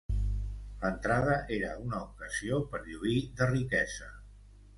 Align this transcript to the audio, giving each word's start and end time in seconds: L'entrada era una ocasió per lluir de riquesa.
L'entrada 0.85 1.35
era 1.57 1.75
una 1.83 1.99
ocasió 2.07 2.59
per 2.73 2.81
lluir 2.89 3.19
de 3.43 3.51
riquesa. 3.53 4.11